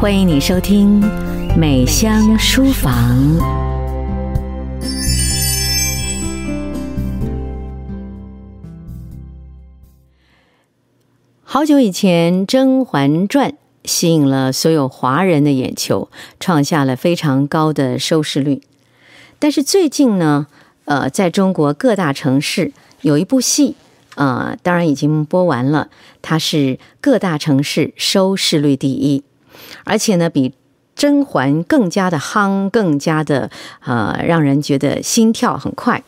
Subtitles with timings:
[0.00, 1.02] 欢迎你收听
[1.56, 2.92] 《美香书房》。
[11.42, 13.50] 好久以前，《甄嬛传》
[13.82, 18.62] 吸引了所有华人的眼球，创下了非常高的收视率。
[19.40, 20.46] 但是最近呢，
[20.84, 23.74] 呃，在中国各大城市有一部戏。
[24.14, 25.88] 呃，当然已经播完了。
[26.22, 29.22] 它是各大城市收视率第一，
[29.84, 30.52] 而且呢，比
[30.94, 33.50] 甄嬛更加的夯，更加的
[33.84, 36.02] 呃，让人觉得心跳很快。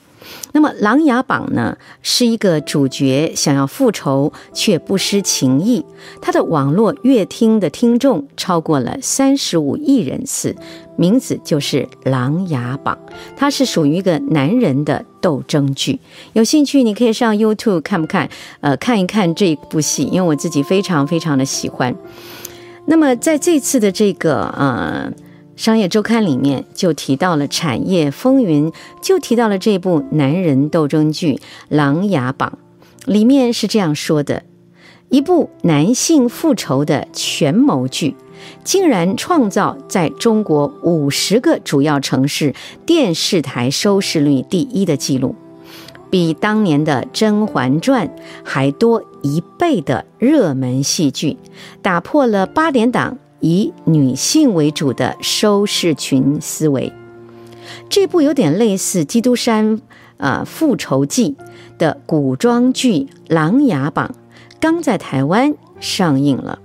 [0.53, 5.85] 那么《琅琊榜》呢，是一个主角想要复仇却不失情义，
[6.21, 10.55] 他的网络阅听的听众超过了三十五亿人次，
[10.97, 12.97] 名字就是《琅琊榜》，
[13.37, 15.99] 它是属于一个男人的斗争剧。
[16.35, 18.29] 有兴趣你可以上 YouTube 看不看？
[18.61, 21.95] 呃，看一看这部戏，因为我自己非常非常的喜欢。
[22.87, 25.13] 那么在这次的这个呃。
[25.57, 31.35] 商业周刊里面就提到了产业风云，就提到了这部男人斗争剧
[31.69, 32.59] 《琅琊榜》，
[33.13, 34.45] 里面是这样说的：
[35.11, 38.17] 一部男性复仇的权谋剧，
[38.65, 42.55] 竟然创造在中国五十个主要城市
[42.87, 45.35] 电视台收视率第一的记录，
[46.11, 48.09] 比当年的《甄嬛传》
[48.45, 51.37] 还多一倍的热门戏剧，
[51.81, 53.19] 打破了八点档。
[53.43, 56.93] 以女性为主的收视群思维，
[57.89, 59.79] 这部有点类似《基督山》、
[60.19, 61.37] 呃、复仇记
[61.79, 62.93] 的古装剧
[63.29, 64.15] 《琅琊榜》，
[64.61, 66.59] 刚在台湾上映了。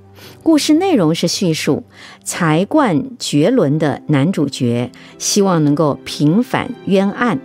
[0.43, 1.83] 故事内容是叙述
[2.25, 7.39] 才冠绝伦的男主角希望能够平反冤案，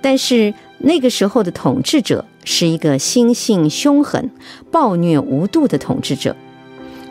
[0.00, 4.30] 但是那个时候的统治者是一个心性凶狠、
[4.70, 6.36] 暴虐无度的统治者。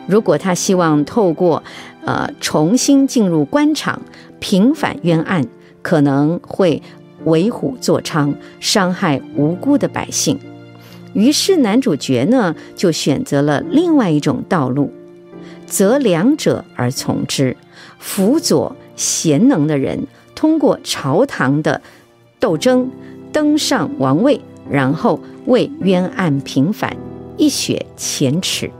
[0.06, 1.62] 如果他希望透过，
[2.04, 4.00] 呃，重新进入官场，
[4.38, 5.44] 平反冤案，
[5.82, 6.80] 可能会
[7.24, 10.38] 为虎作伥，伤害无辜的百姓。
[11.12, 14.92] 于是男主角呢，就选择了另外一种道路，
[15.66, 17.56] 择良者而从之，
[17.98, 21.82] 辅佐贤能的人，通过朝堂的
[22.38, 22.90] 斗争
[23.36, 26.96] 登上王位，然后为冤案平反，
[27.36, 28.70] 一雪前耻。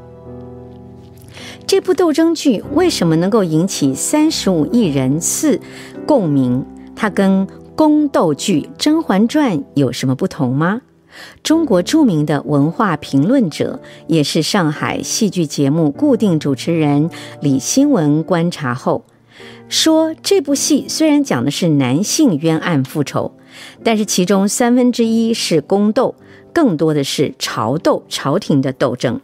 [1.67, 5.61] 这部斗争剧为什么能够引起三十五亿人次
[6.07, 6.65] 共鸣？
[6.95, 10.81] 它跟宫斗剧《甄嬛传》有什么不同吗？
[11.43, 17.11] 中国著名的文化评论者，也是上海戏剧节目固定主持人
[17.43, 19.05] 李新文观察后
[19.69, 23.33] 说：这部戏虽然讲的是男性冤案复仇，
[23.85, 26.15] 但是其中三分之一是宫斗，
[26.53, 29.21] 更多的是朝斗、朝廷的斗争。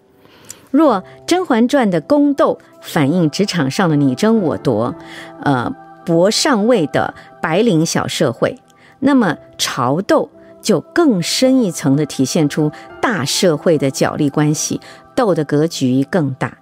[0.70, 4.94] 若《甄嬛传》的宫斗反映职场上的你争我夺，
[5.42, 5.74] 呃，
[6.06, 8.58] 搏上位的白领小社会，
[9.00, 10.30] 那么朝斗
[10.62, 12.72] 就更深一层的体现出
[13.02, 14.80] 大社会的角力关系，
[15.14, 16.56] 斗的格局更大，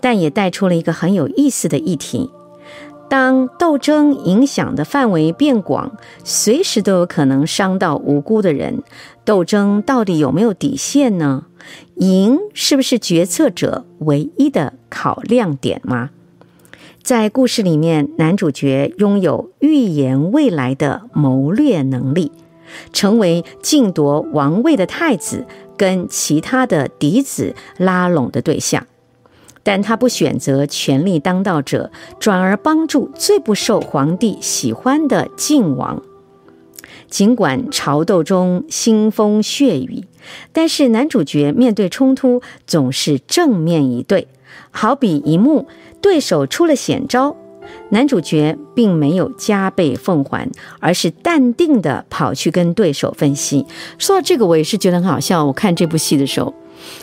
[0.00, 2.30] 但也带出了一个很有意思的议题：
[3.14, 8.82] 当斗争影响的范围变广，随时都有可能伤到无辜的人，
[9.24, 11.44] 斗争到底有没有底线呢？
[11.94, 16.10] 赢是不是决策者唯一的考量点吗？
[17.04, 22.32] 在故事里面，男主角拥有预言未来的谋略能力，
[22.92, 25.46] 成为竞夺王位的太子
[25.76, 28.84] 跟其他的嫡子拉拢的对象，
[29.64, 36.00] 但他不选择权力当道者，转而帮助最不受皇帝喜欢的晋王。
[37.08, 40.04] 尽管朝斗中腥风血雨，
[40.52, 44.28] 但是男主角面对冲突总是正面以对。
[44.70, 45.66] 好比一幕，
[46.00, 47.36] 对手出了险招，
[47.90, 50.50] 男主角并没有加倍奉还，
[50.80, 53.64] 而是淡定地跑去跟对手分析。
[53.98, 55.44] 说到这个，我也是觉得很好笑。
[55.44, 56.52] 我看这部戏的时候。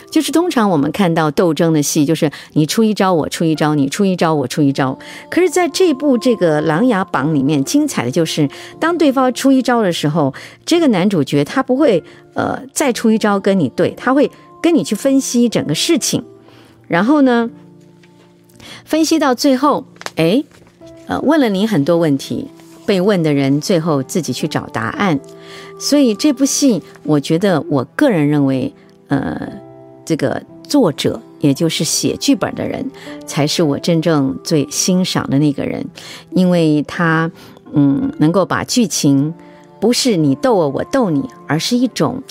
[0.09, 4.97] 就是通常我们看到斗争的戏，就是你出一招，我出一招，你出一招，我出一招。
[5.29, 8.49] 可是，在这部这个《琅琊榜》里面，精彩的就是
[8.79, 10.33] 当对方出一招的时候，
[10.65, 14.29] 这个男主角他不会呃再出一招跟你对，他会
[14.61, 16.23] 跟你去分析整个事情，
[16.87, 17.49] 然后呢，
[18.83, 19.85] 分析到最后，
[20.17, 20.43] 哎，
[21.07, 22.47] 呃，问了你很多问题，
[22.85, 25.19] 被问的人最后自己去找答案。
[25.79, 28.73] 所以这部戏，我觉得我个人认为，
[29.07, 29.60] 呃。
[30.11, 32.85] 这个作者，也就是写剧本的人，
[33.25, 35.85] 才是我真正最欣赏的那个人，
[36.31, 37.31] 因为他，
[37.71, 39.33] 嗯，能够把剧情
[39.79, 42.21] 不是你逗我，我逗你，而是一种，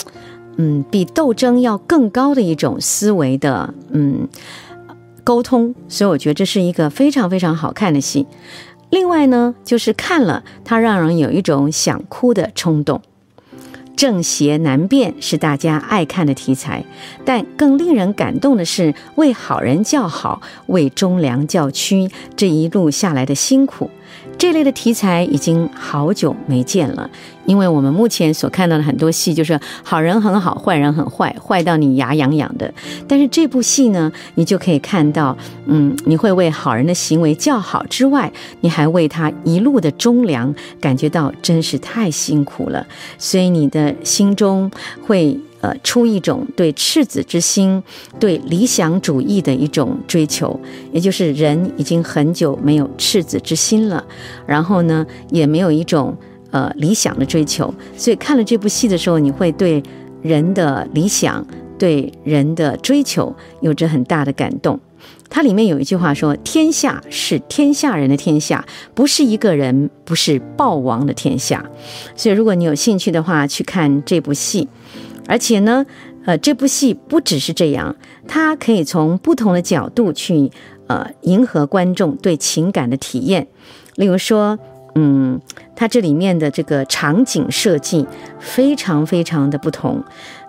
[0.56, 4.28] 嗯，比斗争要更高的一种思维的，嗯，
[5.24, 8.26] 沟通，所以我觉得这是一个非常非常好看的戏。
[8.90, 13.00] 另外呢，就是看了它让人有一种想哭的冲动。
[14.00, 16.82] 正邪难辨是大家爱看的题材，
[17.22, 23.90] 但更令人感动的是为好人叫好，为忠良叫屈，这一路下来的辛苦。
[24.38, 27.08] 这类的题材已经好久没见了，
[27.44, 32.72] 因为我们目前所看到的很多戏就是好人很好，坏人很坏，坏到你牙痒痒的。
[33.06, 35.36] 但是这部戏呢，你就可以看到，
[35.66, 42.86] 嗯，你会为好人的行为叫好之外，你还为他一路的忠良感觉到真是太辛苦了，
[43.18, 44.70] 所以你的心中
[45.06, 45.38] 会。
[45.60, 47.82] 呃，出一种对赤子之心、
[48.18, 50.58] 对理想主义的一种追求，
[50.92, 54.02] 也就是人已经很久没有赤子之心了，
[54.46, 56.16] 然后呢，也没有一种
[56.50, 59.82] 呃理想的追求，所以看了这部戏的时候，你会对
[60.22, 61.46] 人的理想、
[61.78, 64.80] 对人的追求有着很大的感动。
[65.28, 68.64] 它里面有一句话说：“天下是天下人的天下，
[68.94, 71.64] 不是一个人，不是暴王的天下。”
[72.16, 74.66] 所以，如果你有兴趣的话，去看这部戏。
[75.26, 75.84] 而且呢，
[76.24, 77.94] 呃，这部戏不只是这样，
[78.26, 80.50] 它可以从不同的角度去
[80.86, 83.46] 呃迎合观众对情感的体验。
[83.96, 84.58] 例如说，
[84.94, 85.40] 嗯，
[85.76, 88.06] 它这里面的这个场景设计
[88.38, 90.02] 非常非常的不同。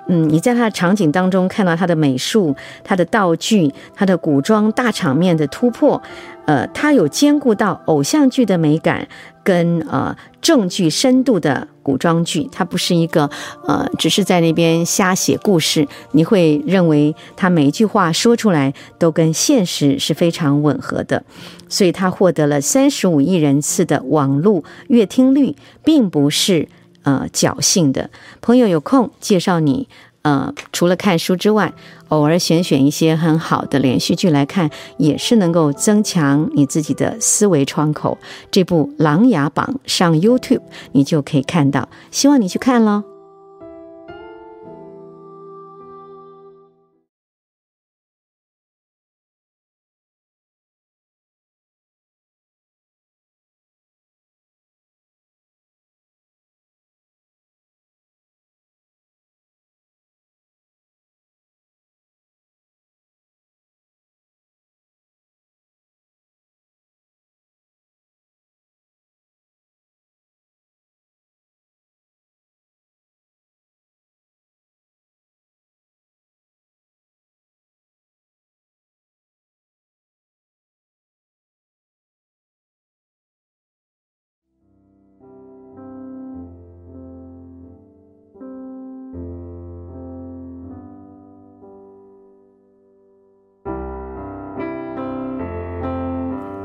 [0.08, 6.02] 嗯，你在它的场景当中看到它的美术、它的道具、它的古装大场面的突破，
[6.46, 9.08] 呃，它有兼顾到偶像剧的美感
[9.44, 13.30] 跟呃正剧深度的古装剧，它不是一个
[13.68, 21.24] 呃只是在那边瞎写故事，你会认为它每一句话说出来都跟现实是非常吻合的，
[21.70, 25.56] 所以它获得了三十五亿人次的网络阅听率，
[25.86, 26.68] 并不是。
[27.04, 28.10] 呃，侥幸的
[28.42, 29.88] 朋友有空介绍你，
[30.22, 31.74] 呃，除了看书之外，
[32.10, 38.18] 偶尔选选一些很好的连续剧来看，也是能够增强你自己的思维窗口。
[38.52, 40.62] 这部《琅琊榜》上 YouTube
[40.92, 43.11] 你就可以看到，希望你去看喽。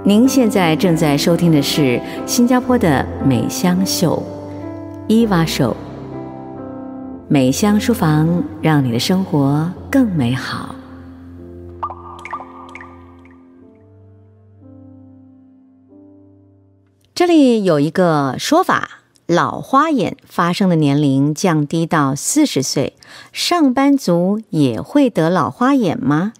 [0.08, 4.22] 您现在正在收听的是新加坡的美香秀，
[5.08, 5.76] 伊娃秀。
[7.26, 10.76] 美香书房，让你的生活更美好。
[17.12, 22.94] 这里有一个说法：老花眼发生的年龄降低到四十岁，
[23.32, 26.32] 上班族也会得老花眼吗？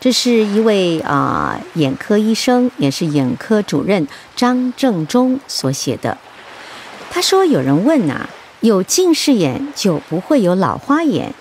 [0.00, 6.16] 这是一位啊、眼科医生，也是眼科主任张正中所写的。
[7.10, 11.34] 他说：“有人问呐、啊，有近视眼就不会有老花眼？”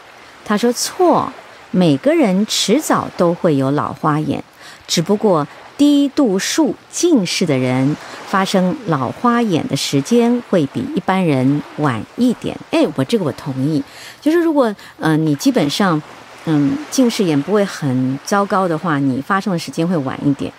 [0.44, 1.32] 他说：“错，
[1.72, 4.44] 每个人迟早都会有老花眼，
[4.86, 7.96] 只不过低度数近视的人
[8.28, 13.82] 发生老花眼的时间会比一般人晚一点。”哎，我这个我同意。
[14.20, 16.02] 就是如果呃你基本上。
[16.46, 20.52] 嗯，近视眼不会很糟糕的话，你发生的时间会晚一点。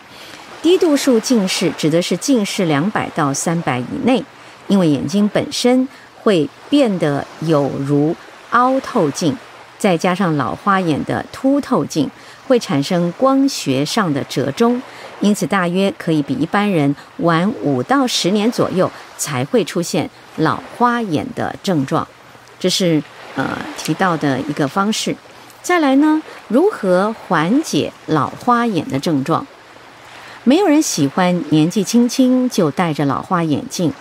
[0.62, 4.22] 低度数近视指的是近视两百到三百以内，
[4.68, 5.88] 因为眼睛本身
[6.22, 8.14] 会变得有如
[8.50, 9.34] 凹透镜，
[9.78, 12.10] 再加上老花眼的凸透镜，
[12.46, 14.80] 会产生光学上的折中，
[15.20, 22.06] 因此大约可以比一般人晚五到十年左右才会出现老花眼的症状。
[22.58, 23.02] 这是
[23.34, 25.16] 呃提到的一个方式。
[25.62, 29.46] 再来呢，如何缓解老花眼的症状？
[30.42, 33.92] 没有人喜欢年纪轻轻就戴着老花眼镜。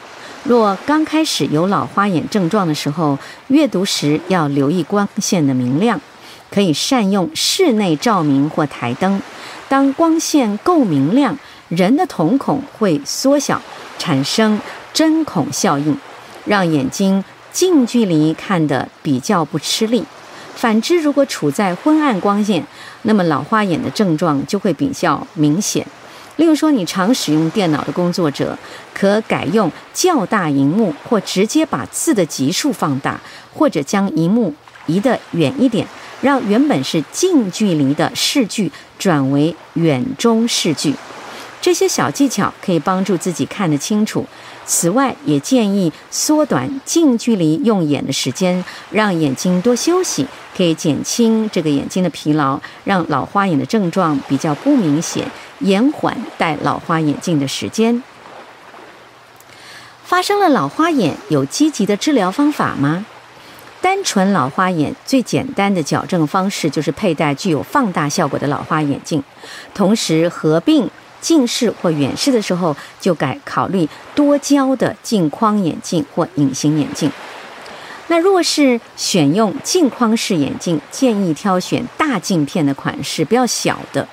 [0.46, 6.00] 若刚开始有老花眼症状的时候，阅读时要留意光线的明亮，
[6.50, 9.22] 可以善用室内照明或台灯。
[9.68, 11.38] 当光线够明亮，
[11.68, 13.62] 人的瞳孔会缩小，
[13.98, 14.62] 产生
[14.94, 15.98] 针孔效应，
[16.46, 20.06] 让眼睛近距离看得比较不吃力。
[20.60, 22.62] 反之，如果处在昏暗光线，
[23.04, 25.88] 那么老花眼的症状就会比较明显。
[26.36, 28.58] 例如说，你常使用电脑的工作者，
[28.94, 33.18] 可改用较大荧幕，或直接把字的级数放大，
[33.54, 34.54] 或者将荧幕
[34.86, 35.88] 移得远一点，
[36.20, 40.94] 让原本是近距离的视距转为远中视距。
[41.62, 44.26] 这些小技巧可以帮助自己看得清楚。
[44.70, 55.26] 此外，也建议缩短近距离用眼的时间，让眼睛多休息，可以减轻这个眼睛的疲劳，让老花眼的症状比较不明显。
[55.62, 58.04] 延缓戴老花眼镜的时间。
[60.04, 63.08] 发生了老花眼，有积极的治疗方法吗？
[63.82, 69.24] 单纯老花眼最简单的矫正方式就是佩戴具有放大效果的老花眼镜，
[69.74, 70.88] 同时合并
[71.22, 77.12] 近视或远视的时候，就该考虑多焦的镜框眼镜或隐形眼镜。
[78.08, 84.08] 那若是选用镜框式眼镜，建议挑选大镜片的款式，不要小的。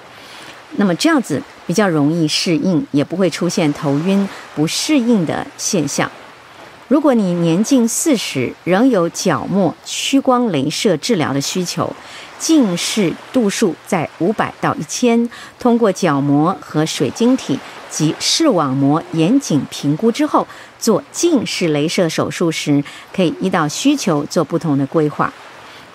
[0.72, 6.10] 那么这样子比较容易适应，也不会出现头晕不适应的现象。
[6.88, 11.92] 如果你年近四十，仍有角膜屈光雷射治疗的需求，
[12.38, 15.28] 近视度数在五百到一千，
[15.58, 17.58] 通过角膜和水晶体
[17.90, 20.46] 及视网膜严谨评估之后，
[20.78, 25.32] 做近视雷射手术时，可以依照需求做不同的规划。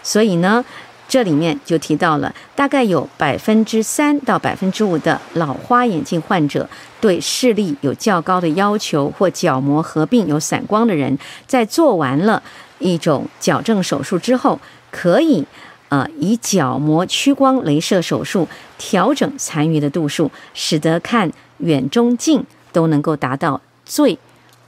[0.04, 0.66] 所以呢，
[1.08, 6.70] 这里面就提到了，大概有百分之三到百分之五的老花眼镜患者
[7.02, 12.42] 对视力有较高的要求，或角膜合并有散光的人，在做完了
[12.80, 14.60] 一种矫正手术之后，
[14.92, 15.46] 可以
[15.90, 24.14] 呃以角膜屈光雷射手术调整残余的度数，使得看远中近都能够达到最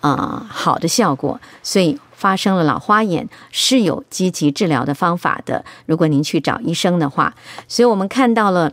[0.02, 1.98] 啊、呃、好的效果，所以。
[2.16, 5.66] 发生了老花眼是有积极治疗的方法的。
[5.88, 7.34] 如果您去找医生的话，
[7.68, 8.72] 所以我们看到了，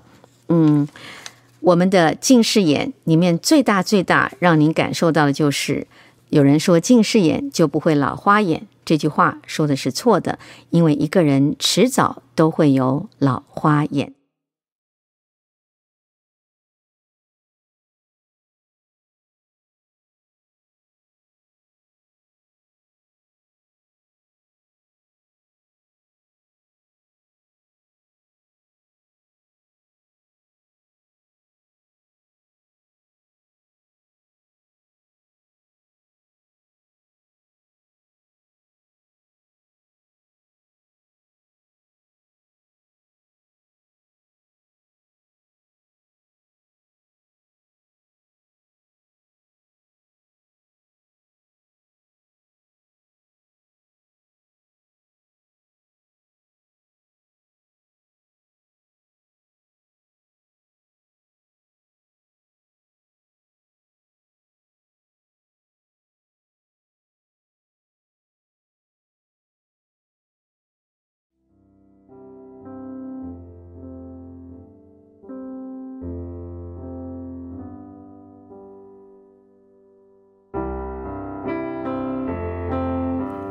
[0.51, 0.87] 嗯，
[1.61, 5.87] 我们的近视眼里面最大最大让您感受到的就是，
[6.31, 10.39] 有人说近视眼就不会老花眼，这句话说的是错的，
[10.71, 14.15] 因为一个人迟早都会有老花眼。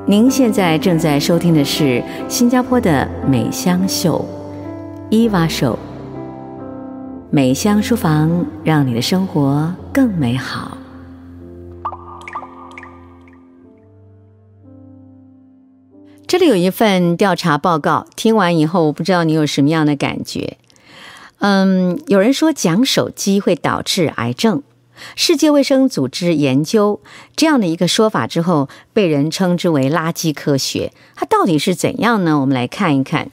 [0.09, 4.25] 您现在正在收听的是新加坡的美香秀，
[5.11, 5.77] 伊娃秀。
[7.29, 10.75] 美香书房，让你的生活更美好。
[16.25, 20.57] 这里有一份调查报告，听完以后，我不知道你有什么样的感觉。
[21.37, 24.63] 嗯，有人说讲手机会导致癌症。
[25.15, 26.99] 世界卫生组织研究
[27.35, 30.91] 这样的一个说法之后，被人称之为“垃圾科学”。
[31.15, 32.39] 它到底是怎样呢？
[32.39, 33.29] 我们来看一看。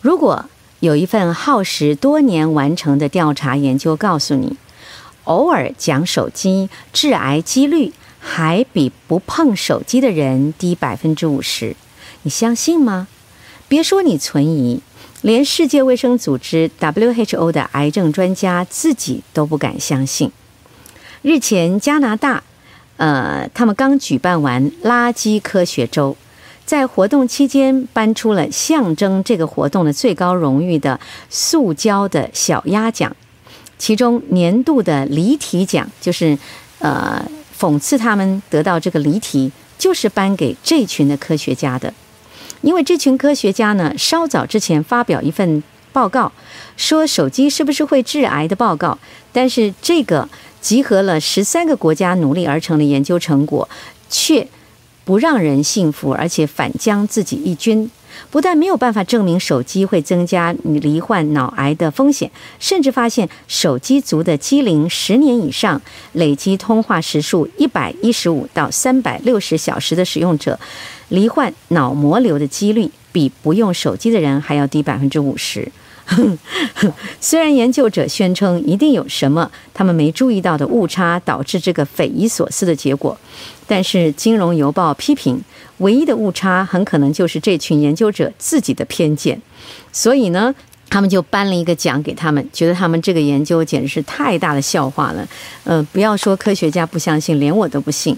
[0.00, 0.46] 如果
[0.80, 4.56] 有一份耗时多年完成的调查研究告诉你，
[5.24, 11.76] 偶尔讲手机致癌几率还比不碰手机的人低百分之五十，
[12.22, 13.06] 你相信吗？
[13.68, 14.80] 别说你存疑，
[15.22, 20.32] 连世界卫生组织 WHO 的癌症专家自己都不敢相信。
[21.22, 22.42] 日前，加拿大，
[22.96, 26.16] 呃，他们刚举办完垃圾科学周，
[26.66, 30.98] 在活动期间颁出了象征这个活动的最高荣誉的
[31.30, 33.14] 塑胶的小鸭奖，
[33.78, 36.36] 其中年度的离题奖就是，
[36.80, 37.24] 呃，
[37.56, 41.94] 讽刺他们得到这个离题，就是颁给这群的科学家的，
[42.62, 45.62] 因为这群科学家呢，稍早之前发表一份
[45.92, 46.32] 报告，
[46.76, 48.98] 说手机是不是会致癌的报告，
[49.32, 50.28] 但是这个。
[50.62, 53.68] 集合了十三个国家努力而成的研究成果，
[54.08, 54.48] 却
[55.04, 57.90] 不让人信服，而且反将自己一军。
[58.30, 65.80] 不但没有办法证明手机会增加罹患脑癌的风险，甚至发现手机族的机龄十年以上、
[66.12, 70.60] 累积通话时数一百一十五到三百六十小时的使用者，
[71.08, 75.72] 罹患脑膜瘤的几率比不用手机的人还要低百分之五十。
[77.20, 83.16] 虽然研究者宣称一定有什么他们没注意到的误差导致这个匪夷所思的结果，
[83.66, 85.42] 但是《金融邮报》批评，
[85.78, 89.40] 唯一的误差很可能就是这群研究者自己的偏见。
[89.92, 90.54] 所以呢，
[90.88, 95.26] 他们就颁了一个奖给他们，觉得他们这个研究简直是太大的笑话了。
[95.64, 98.16] 呃，不要说科学家不相信，连我都不信。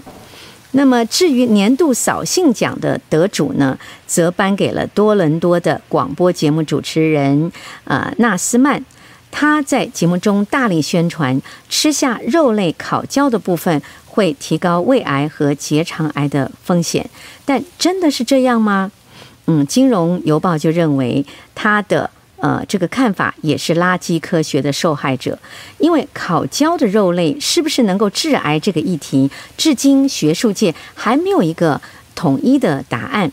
[0.77, 7.49] 那么，至于年度扫兴奖的得主呢，则颁给了多伦多的广播节目主持人
[7.85, 8.83] 呃纳斯曼。
[9.31, 17.09] 他在节目中大力宣传，吃下肉类烤焦的部分会提高胃癌和结肠癌的风险。
[17.45, 18.91] 但真的是这样吗？
[19.47, 22.09] 嗯，《金融邮报》就认为他的。
[22.37, 25.39] 呃，这个看法也是垃圾科学的受害者，
[25.79, 31.81] 因为烤焦的肉类是不是能够致癌这个议题，至今学术界还没有一个
[32.13, 33.31] 统一的答案。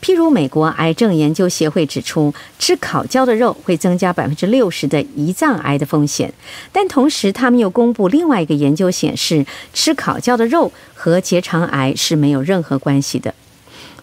[0.00, 6.30] 譬如，美国癌症研究协会指出，吃烤焦的肉会增加百分之六十的胰脏癌的风险，
[6.70, 13.34] 但同时他们又公布另外一个研究显示，吃烤焦的肉和结肠癌是没有任何关系的。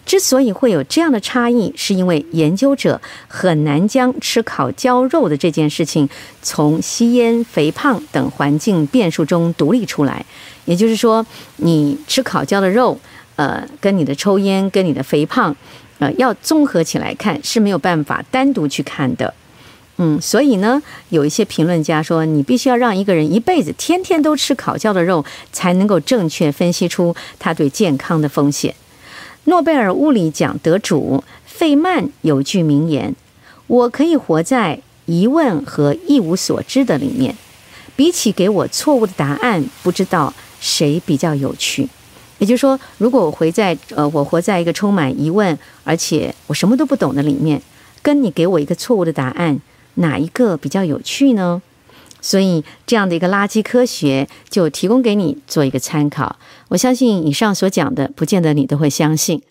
[0.04, 6.08] 之所以会有这样的差异，是因为研究者很难将吃烤焦肉的这件事情
[6.42, 10.24] 从吸烟、肥胖等环境变数中独立出来。
[10.64, 11.24] 也就是说，
[11.56, 12.98] 你吃烤焦的肉，
[13.36, 15.54] 呃，跟你的抽烟、跟你的肥胖，
[15.98, 19.32] 呃，要综合起来看是没有办法单独去看的。
[19.98, 28.74] 嗯，所以呢，有一些评论家说，你必须要让一个人一辈子天天都吃烤焦的肉，才能够正确分析出他对健康的风险。
[29.44, 33.14] 诺贝尔物理奖得主费曼有句名言
[33.66, 37.36] ：“我可以活在疑问和一无所知的里面，
[37.96, 41.88] 比起给我错误的答案，不知道谁比较有趣。”
[42.38, 47.60] 也就是说，如果我活在呃，我活在一个充满疑问，而且我什么都不懂的里面，
[48.00, 49.60] 跟你给我一个错误的答案，
[49.94, 51.62] 哪一个比较有趣呢？
[52.22, 56.38] 所以，这样的一个垃圾科学就提供给你做一个参考。
[56.68, 59.42] 我相信以上所讲的，不见得你都会相信。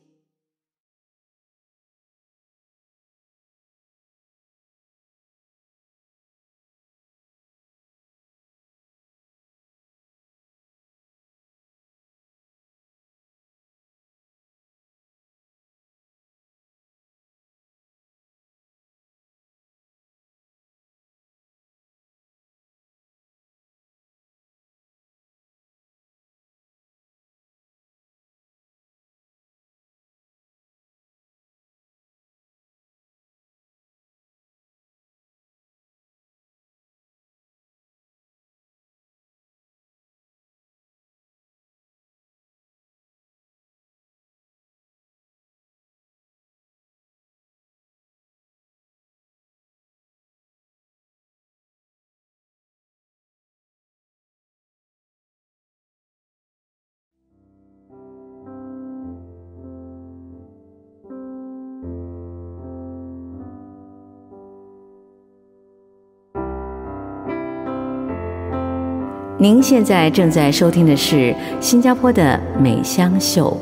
[69.42, 73.58] 您现在正在收听的是新加坡的美香秀，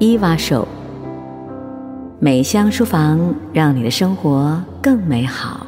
[0.00, 0.66] 伊娃秀。
[2.18, 5.67] 美香书房，让你的生活更美好。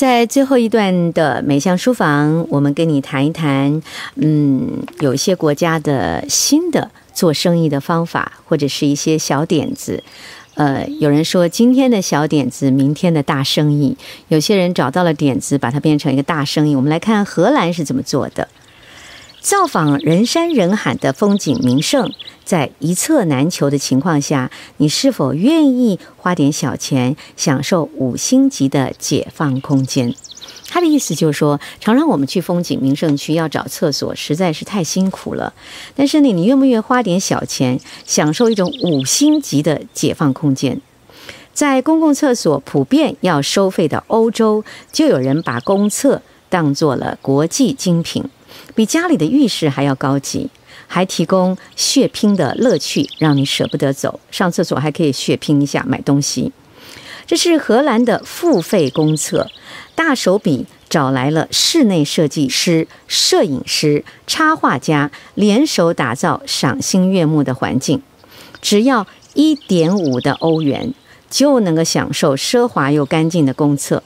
[0.00, 3.82] 在最后一段的美香书房，我们跟你谈一谈，
[4.14, 6.90] 嗯，有一些国家的新的。
[7.12, 10.02] 做生意的方法，或者是一些小点子，
[10.54, 13.94] 呃，有人说今天的小点子，明天的大生意。
[14.28, 16.74] 有些人找到了点子，把它变成一个大生意。
[16.74, 18.48] 我们来看荷兰是怎么做的。
[19.40, 22.12] 造访人山人海的风景名胜，
[22.44, 30.14] 在一厕难求的情况下，你是否愿意花点小钱，享受五星级的解放空间？
[30.68, 35.54] 他的意思就是说，常常我们去风景名胜区要找厕所，实在是太辛苦了。
[35.96, 40.78] 但是呢，你愿不愿意花点小钱，享受一种五星级的解放空间？
[41.54, 48.24] 在公共厕所普遍要收费的欧洲，就有人把公厕当做了国际精品，
[48.74, 50.48] 比家里的浴室还要高级，
[50.86, 54.20] 还提供血拼的乐趣，让你舍不得走。
[54.30, 56.52] 上厕所还可以血拼一下买东西。
[57.26, 59.48] 这是荷兰的付费公厕。
[59.94, 68.02] 大手笔找来了室内设计师、摄影师、插画家，联手打造赏心悦目的环境。
[68.62, 70.94] 只要一点五的欧元，
[71.28, 74.02] 就能够享受奢华又干净的公厕。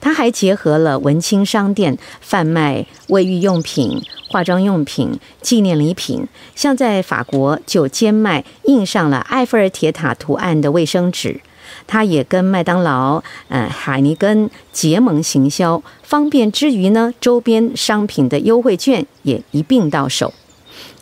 [0.00, 6.26] 他还结合了文青商店，贩卖卫浴用品、化妆用品、纪念礼品。
[6.54, 11.40] 像在法国，就兼卖印上了埃菲尔铁塔图案的卫生纸。
[11.86, 20.32] 他也跟麦当劳、呃海尼根结盟行销，方便之余呢，周边商品的优惠券也一并到手。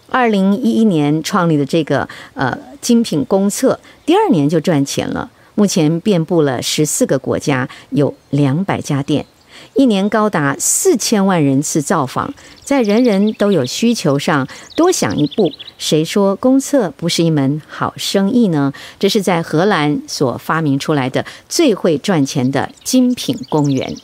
[0.08, 5.30] 二零一一年创立的这个呃精品公厕，第二年就赚钱了。
[5.56, 9.24] 目前遍布了十四个国家，有两百家店，
[9.72, 12.32] 一年高达四千万人次造访。
[12.62, 18.70] 在人人都有需求上多想一步，谁说公厕不是一门好生意呢？
[18.98, 23.96] 这是在荷兰所发明出来的最会赚钱的精品公园。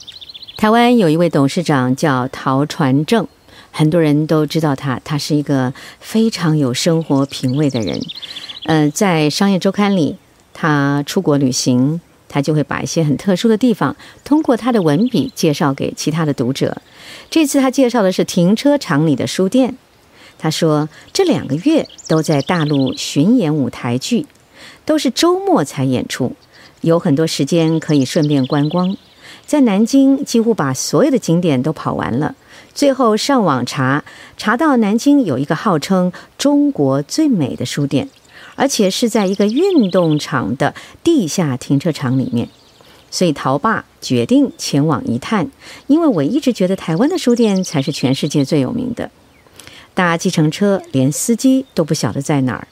[0.56, 3.28] 台湾有一位董事长叫陶传正，
[3.70, 8.00] 很多人都知道他，他是一个非常有生活品味的人。
[8.64, 10.16] 呃，在商业周刊里。
[10.54, 16.80] 他出国旅行，他就会把一些很特殊的地方通过他的文笔介绍给其他的读者。
[17.30, 19.76] 这次他介绍的是停车场里的书店。
[20.38, 24.26] 他说，这两个月都在大陆巡演舞台剧，
[24.84, 26.34] 都是周末才演出，
[26.80, 28.96] 有很多时间可以顺便观光。
[29.46, 32.34] 在南京几乎把所有的景点都跑完了，
[32.74, 34.02] 最后上网查，
[34.36, 38.08] 查到南京有一个号称中国最美的书店。
[38.54, 42.48] 而且是在一个运动场的地下停车场里面，
[43.10, 45.50] 所以陶爸决定前往一探。
[45.86, 49.10] 因为我一直觉得台湾的书店才是全世界最有名的。
[49.94, 52.68] 搭计程车，连司机都不晓得在哪儿，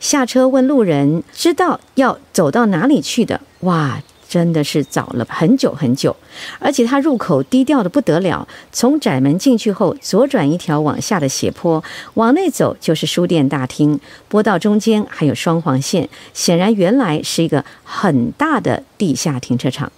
[0.00, 3.40] 下车问路人，知道要走到哪里去的。
[3.60, 4.02] 哇！
[4.34, 6.16] 真的是找了很久很久，
[6.58, 8.48] 而且它入口低调的不得了。
[8.72, 14.00] 从窄门进去后，左转一条往下的斜坡，往内走就是书店大厅。
[14.26, 19.92] 坡道中间还有双黄线，显然原来是一个很大的地下停车场。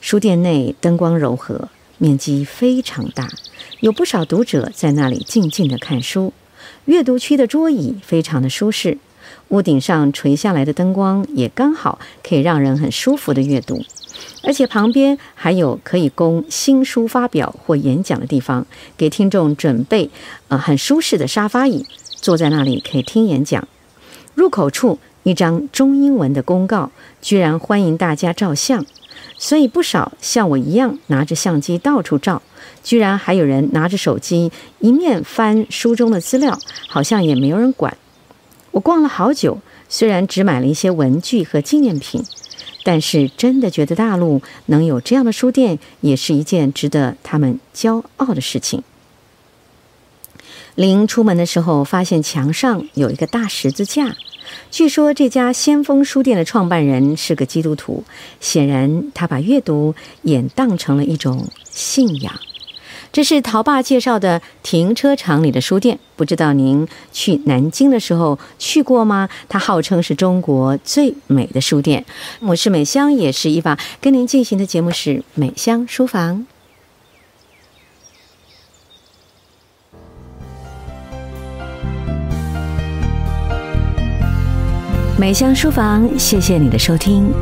[0.00, 3.28] 书店内灯光柔和，面积非常大，
[3.80, 6.32] 有不少读者在那里静静的看书。
[6.86, 8.96] 阅读区的桌椅非常的舒适。
[9.48, 13.82] 屋顶上垂下来的灯光也刚好可以让人很舒服的阅读，
[14.42, 20.10] 而且旁边还有可以供新书发表或演讲的地方，给听众准备
[20.48, 23.66] 呃很舒适的沙发椅，坐在那里可以听演讲。
[24.34, 26.90] 入口处一张中英文的公告，
[27.22, 28.84] 居然欢迎大家照相，
[29.38, 32.42] 所以不少像我一样拿着相机到处照，
[32.84, 37.96] 居然还有人拿着手机一面翻书中的资料，好像也没有人管。
[38.78, 42.22] 我逛了好久，虽然只买了一些文具和纪念品，
[42.84, 48.84] 但是真的觉得大陆能有这样的书店，也是一件值得他们骄傲的事情。
[50.76, 54.14] 临出门的时候，发现墙上有一个大十字架，
[54.70, 58.04] 据说这家先锋书店的创办人是个基督徒，
[58.38, 62.32] 显然他把阅读也当成了一种信仰。
[63.10, 69.28] 这是陶爸介绍的停车场里的书店，不知道您去南京的时候去过吗？
[69.48, 72.04] 它号称是中国最美的书店。
[72.40, 76.46] 我是美香，也是一把，跟您进行的节目是美香书房。
[85.18, 87.32] 美香书房，谢谢你的收听。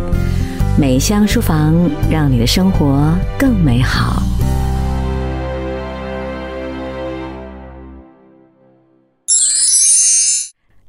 [0.79, 1.75] 美香书房，
[2.11, 4.23] 让你的生活更美好。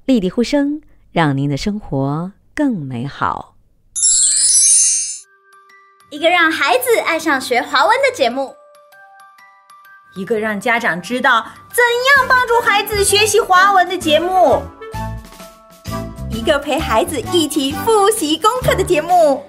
[0.07, 3.55] 丽丽呼声，让您的生活更美好。
[6.09, 8.55] 一个让孩子爱上学华文的节目，
[10.15, 14.61] 一个让家长知道怎样帮助孩子学习华文的节目，
[16.31, 19.43] 一个陪孩子一起复习功课的节目。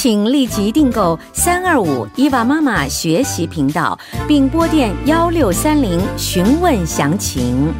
[0.00, 7.74] 请立即订购三二五伊娃妈妈学习频道，并拨电幺六三零询问详情。